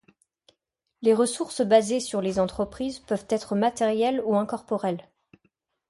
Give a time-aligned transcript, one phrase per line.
[1.03, 5.07] Les ressources basées sur les entreprises peuvent être matérielles ou incorporelles.